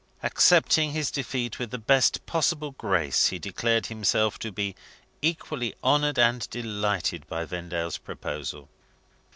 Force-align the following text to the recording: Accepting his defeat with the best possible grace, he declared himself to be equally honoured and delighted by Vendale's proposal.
Accepting 0.23 0.93
his 0.93 1.11
defeat 1.11 1.59
with 1.59 1.69
the 1.69 1.77
best 1.77 2.25
possible 2.25 2.71
grace, 2.71 3.27
he 3.27 3.37
declared 3.37 3.85
himself 3.85 4.39
to 4.39 4.51
be 4.51 4.73
equally 5.21 5.75
honoured 5.83 6.17
and 6.17 6.49
delighted 6.49 7.27
by 7.27 7.45
Vendale's 7.45 7.99
proposal. 7.99 8.67